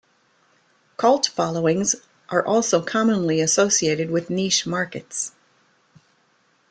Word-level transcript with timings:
Cult 0.97 1.27
followings 1.27 1.95
are 2.29 2.43
also 2.43 2.81
commonly 2.81 3.39
associated 3.39 4.09
with 4.09 4.31
niche 4.31 4.65
markets. 4.65 5.31